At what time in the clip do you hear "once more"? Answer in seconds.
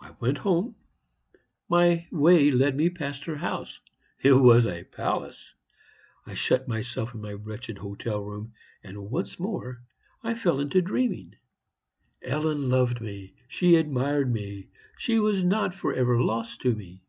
9.08-9.82